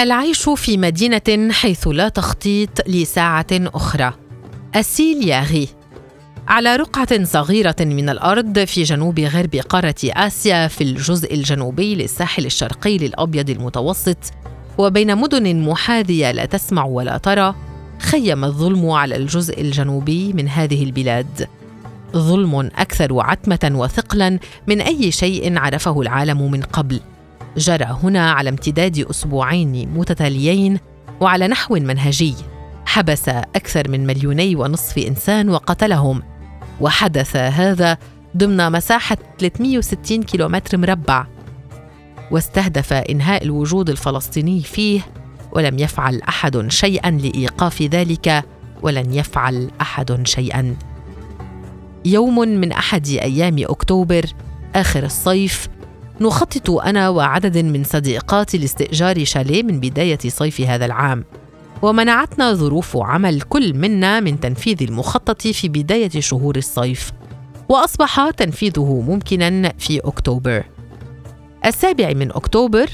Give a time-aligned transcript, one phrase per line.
[0.00, 4.12] العيش في مدينة حيث لا تخطيط لساعة أخرى.
[4.74, 5.68] أسيل ياغي
[6.48, 12.98] على رقعة صغيرة من الأرض في جنوب غرب قارة آسيا في الجزء الجنوبي للساحل الشرقي
[12.98, 14.16] للأبيض المتوسط
[14.78, 17.54] وبين مدن محاذية لا تسمع ولا ترى
[17.98, 21.48] خيم الظلم على الجزء الجنوبي من هذه البلاد.
[22.16, 27.00] ظلم أكثر عتمة وثقلا من أي شيء عرفه العالم من قبل.
[27.56, 30.78] جرى هنا على امتداد أسبوعين متتاليين
[31.20, 32.34] وعلى نحو منهجي.
[32.86, 36.22] حبس أكثر من مليوني ونصف إنسان وقتلهم.
[36.80, 37.98] وحدث هذا
[38.36, 41.26] ضمن مساحة 360 كيلومتر مربع.
[42.30, 45.00] واستهدف إنهاء الوجود الفلسطيني فيه
[45.52, 48.44] ولم يفعل أحد شيئا لإيقاف ذلك
[48.82, 50.76] ولن يفعل أحد شيئا.
[52.04, 54.24] يوم من أحد أيام أكتوبر
[54.74, 55.68] آخر الصيف
[56.20, 61.24] نخطط أنا وعدد من صديقاتي لاستئجار شاليه من بداية صيف هذا العام.
[61.82, 67.12] ومنعتنا ظروف عمل كل منا من تنفيذ المخطط في بداية شهور الصيف.
[67.68, 70.64] وأصبح تنفيذه ممكنا في أكتوبر.
[71.66, 72.90] السابع من أكتوبر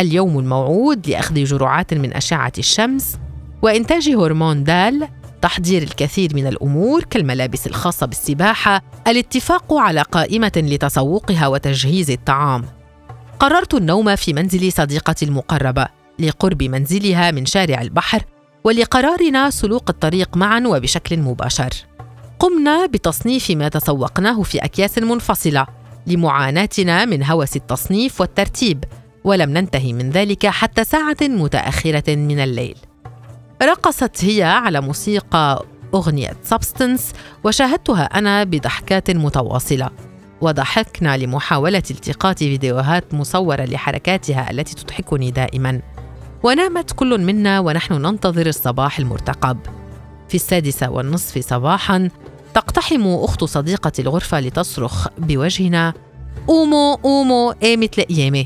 [0.00, 3.18] اليوم الموعود لأخذ جرعات من أشعة الشمس
[3.62, 5.08] وإنتاج هرمون دال
[5.42, 12.64] تحضير الكثير من الأمور كالملابس الخاصة بالسباحة الاتفاق على قائمة لتسوقها وتجهيز الطعام.
[13.38, 15.86] قررت النوم في منزل صديقتي المقربة
[16.18, 18.22] لقرب منزلها من شارع البحر
[18.64, 21.70] ولقرارنا سلوك الطريق معا وبشكل مباشر.
[22.38, 25.66] قمنا بتصنيف ما تسوقناه في أكياس منفصلة
[26.06, 28.84] لمعاناتنا من هوس التصنيف والترتيب
[29.24, 32.76] ولم ننتهي من ذلك حتى ساعة متأخرة من الليل.
[33.62, 37.12] رقصت هي على موسيقى أغنية سبستنس
[37.44, 39.90] وشاهدتها أنا بضحكات متواصلة.
[40.40, 45.80] وضحكنا لمحاولة التقاط فيديوهات مصورة لحركاتها التي تضحكني دائما.
[46.42, 49.58] ونامت كل منا ونحن ننتظر الصباح المرتقب.
[50.28, 52.08] في السادسة والنصف صباحا
[52.54, 55.94] تقتحم أخت صديقة الغرفة لتصرخ بوجهنا
[56.46, 58.44] قوموا قوموا إيه مثل قيامة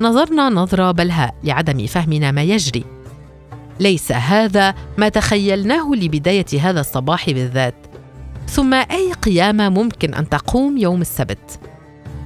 [0.00, 2.84] نظرنا نظرة بلهاء لعدم فهمنا ما يجري.
[3.82, 7.74] ليس هذا ما تخيلناه لبداية هذا الصباح بالذات.
[8.48, 11.60] ثم أي قيامة ممكن أن تقوم يوم السبت؟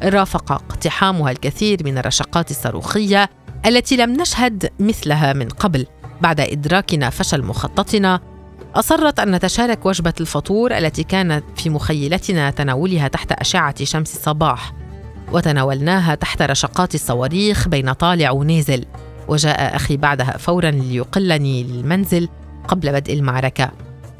[0.02, 3.30] رافق اقتحامها الكثير من الرشقات الصاروخية
[3.66, 5.86] التي لم نشهد مثلها من قبل.
[6.20, 8.20] بعد ادراكنا فشل مخططنا
[8.74, 14.72] أصرت أن نتشارك وجبة الفطور التي كانت في مخيلتنا تناولها تحت أشعة شمس الصباح
[15.32, 18.84] وتناولناها تحت رشقات الصواريخ بين طالع ونازل.
[19.28, 22.28] وجاء أخي بعدها فورا ليقلني للمنزل
[22.68, 23.70] قبل بدء المعركة.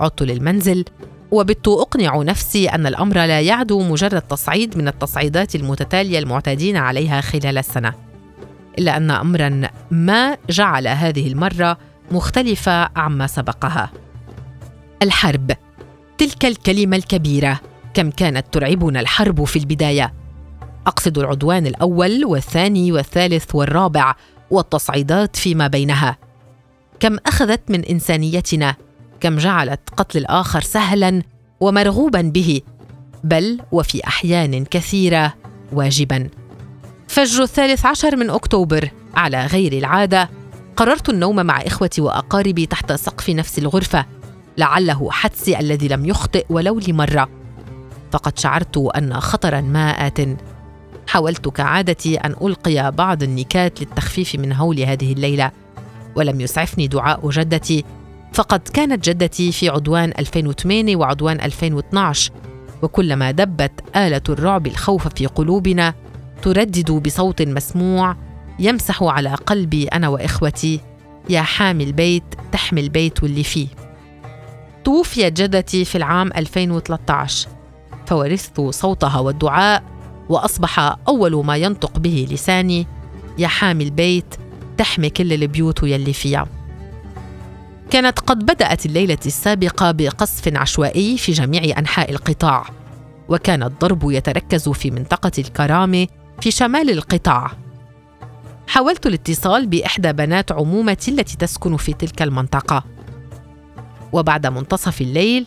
[0.01, 0.85] عدت للمنزل
[1.31, 7.59] وبت أقنع نفسي أن الأمر لا يعدو مجرد تصعيد من التصعيدات المتتالية المعتادين عليها خلال
[7.59, 7.93] السنة.
[8.79, 11.79] إلا أن أمرا ما جعل هذه المرة
[12.11, 13.91] مختلفة عما سبقها.
[15.03, 15.53] الحرب
[16.19, 17.61] تلك الكلمة الكبيرة
[17.95, 20.13] كم كانت ترعبنا الحرب في البداية.
[20.87, 24.15] أقصد العدوان الأول والثاني والثالث والرابع
[24.51, 26.19] والتصعيدات فيما بينها.
[27.01, 28.77] كم أخذت من إنسانيتنا
[29.21, 31.23] كم جعلت قتل الآخر سهلا
[31.61, 32.61] ومرغوبا به
[33.25, 35.35] بل وفي أحيان كثيرة
[35.73, 36.29] واجبا.
[37.09, 40.31] فجر الثالث عشر من أكتوبر على غير العادة
[40.77, 44.07] قررت النوم مع إخوتي وأقاربي تحت سقف نفس الغرفة
[44.59, 47.29] لعله حدسي الذي لم يخطئ ولو لمرة.
[48.13, 50.19] فقد شعرت أن خطرا ما ات
[51.07, 55.51] حاولت كعادتي أن ألقي بعض النكات للتخفيف من هول هذه الليلة
[56.17, 57.85] ولم يسعفني دعاء جدتي.
[58.33, 62.33] فقد كانت جدتي في عدوان 2008 وعدوان 2012
[62.83, 65.95] وكلما دبت آلة الرعب الخوف في قلوبنا
[66.43, 68.17] تردد بصوت مسموع
[68.59, 70.81] يمسح على قلبي أنا وإخوتي
[71.31, 73.69] يا حامي البيت تحمي البيت واللي فيه.
[74.85, 77.49] توفيت جدتي في العام 2013
[78.07, 79.83] فورثت صوتها والدعاء
[80.29, 82.87] وأصبح أول ما ينطق به لساني
[83.39, 84.35] يا حامي البيت
[84.79, 86.47] تحمي كل البيوت يلي فيها.
[87.91, 92.67] كانت قد بدأت الليلة السابقة بقصف عشوائي في جميع أنحاء القطاع
[93.29, 96.07] وكان الضرب يتركز في منطقة الكرامة
[96.41, 97.53] في شمال القطاع.
[98.69, 102.85] حاولت الاتصال بإحدى بنات عمومتي التي تسكن في تلك المنطقة.
[104.13, 105.47] وبعد منتصف الليل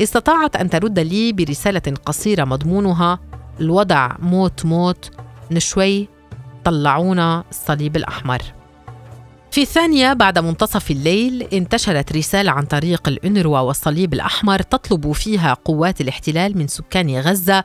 [0.00, 3.18] استطاعت أن ترد لي برسالة قصيرة مضمونها
[3.60, 5.10] الوضع موت موت
[5.50, 6.08] من شوي
[6.64, 8.42] طلعونا الصليب الأحمر.
[9.50, 16.00] في الثانية بعد منتصف الليل انتشرت رسالة عن طريق الأنروا والصليب الأحمر تطلب فيها قوات
[16.00, 17.64] الاحتلال من سكان غزة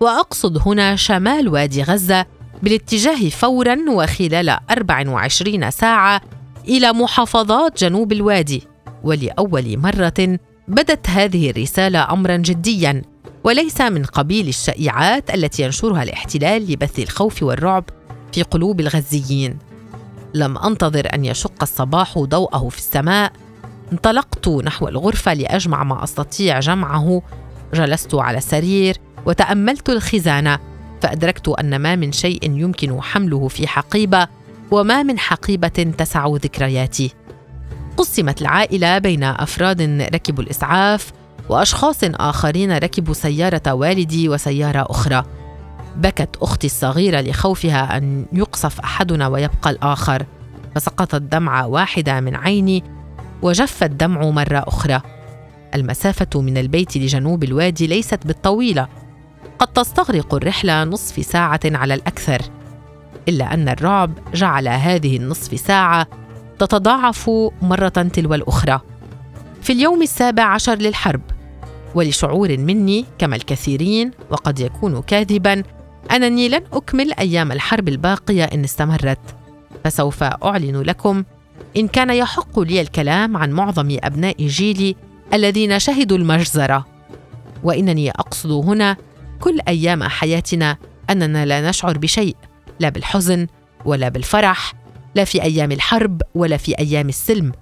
[0.00, 2.26] وأقصد هنا شمال وادي غزة
[2.62, 6.20] بالاتجاه فورا وخلال 24 ساعة
[6.68, 8.62] إلى محافظات جنوب الوادي.
[9.02, 10.38] ولأول مرة
[10.68, 13.02] بدت هذه الرسالة امرا جديا.
[13.44, 17.84] وليس من قبيل الشائعات التي ينشرها الاحتلال لبث الخوف والرعب
[18.32, 19.58] في قلوب الغزيين.
[20.34, 23.32] لم أنتظر أن يشق الصباح ضوءه في السماء.
[23.92, 27.22] انطلقت نحو الغرفة لأجمع ما أستطيع جمعه.
[27.74, 28.96] جلست على السرير
[29.26, 30.58] وتأملت الخزانة
[31.02, 34.28] فأدركت أن ما من شيء يمكن حمله في حقيبة
[34.70, 37.10] وما من حقيبة تسع ذكرياتي.
[37.96, 39.82] قسمت العائلة بين أفراد
[40.14, 41.12] ركبوا الإسعاف
[41.48, 45.24] وأشخاص آخرين ركبوا سيارة والدي وسيارة أخرى.
[45.96, 50.26] بكت أختي الصغيرة لخوفها أن يقصف أحدنا ويبقى الآخر.
[50.74, 52.84] فسقطت دمعه واحدة من عيني
[53.42, 55.00] وجف الدمع مرة أخرى.
[55.74, 58.88] المسافة من البيت لجنوب الوادي ليست بالطويلة.
[59.58, 62.42] قد تستغرق الرحلة نصف ساعة على الأكثر.
[63.28, 66.06] إلا أن الرعب جعل هذه النصف ساعة
[66.58, 67.30] تتضاعف
[67.62, 68.80] مرة تلو الأخرى.
[69.62, 71.20] في اليوم السابع عشر للحرب
[71.94, 75.62] ولشعور مني كما الكثيرين وقد يكون كاذبا
[76.10, 79.18] أنني لن أكمل أيام الحرب الباقية إن استمرت.
[79.84, 81.24] فسوف أعلن لكم
[81.76, 84.96] إن كان يحق لي الكلام عن معظم أبناء جيلي
[85.32, 86.86] الذين شهدوا المجزرة.
[87.62, 88.96] وإنني أقصد هنا
[89.40, 90.76] كل أيام حياتنا
[91.10, 92.36] أننا لا نشعر بشيء
[92.80, 93.46] لا بالحزن
[93.84, 94.72] ولا بالفرح
[95.14, 97.52] لا في أيام الحرب ولا في أيام السلم.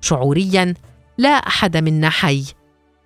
[0.00, 0.74] شعوريا
[1.18, 2.44] لا أحد منا حي.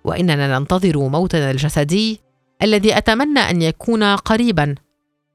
[0.03, 2.21] وإننا ننتظر موتنا الجسدي
[2.63, 4.75] الذي أتمنى أن يكون قريبا.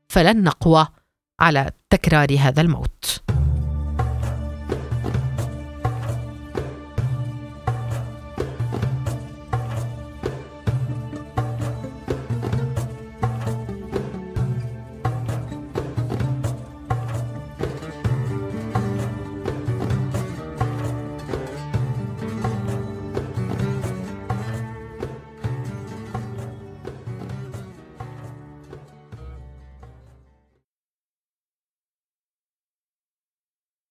[0.08, 0.86] فلن نقوى
[1.40, 3.27] على تكرار هذا الموت.